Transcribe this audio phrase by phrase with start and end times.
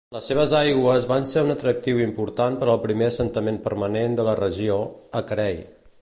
[0.15, 4.37] Les seves aigües van ser un atractiu important per al primer assentament permanent de la
[4.45, 4.83] regió,
[5.21, 5.67] a Carey.